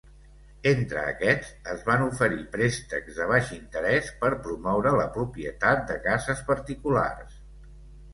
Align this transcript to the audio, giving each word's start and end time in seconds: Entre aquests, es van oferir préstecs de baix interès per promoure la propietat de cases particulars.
Entre 0.69 1.01
aquests, 1.09 1.49
es 1.73 1.83
van 1.89 2.05
oferir 2.05 2.39
préstecs 2.55 3.19
de 3.19 3.27
baix 3.31 3.51
interès 3.57 4.09
per 4.23 4.31
promoure 4.47 4.95
la 5.01 5.05
propietat 5.19 5.85
de 5.93 5.99
cases 6.07 6.43
particulars. 6.49 7.37